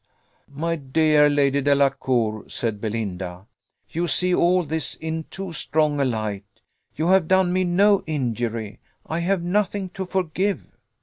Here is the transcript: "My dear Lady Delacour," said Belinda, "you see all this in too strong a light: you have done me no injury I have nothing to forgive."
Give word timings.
"My 0.49 0.77
dear 0.77 1.29
Lady 1.29 1.61
Delacour," 1.61 2.49
said 2.49 2.81
Belinda, 2.81 3.45
"you 3.87 4.07
see 4.07 4.33
all 4.33 4.63
this 4.63 4.95
in 4.95 5.25
too 5.25 5.53
strong 5.53 5.99
a 5.99 6.05
light: 6.05 6.43
you 6.95 7.09
have 7.09 7.27
done 7.27 7.53
me 7.53 7.65
no 7.65 8.01
injury 8.07 8.79
I 9.05 9.19
have 9.19 9.43
nothing 9.43 9.89
to 9.89 10.07
forgive." 10.07 10.65